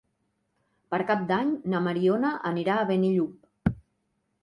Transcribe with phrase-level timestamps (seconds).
[0.93, 3.81] Per Cap d'Any na Mariona anirà a Benillup.